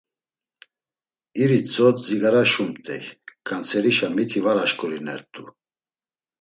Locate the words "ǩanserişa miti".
3.47-4.39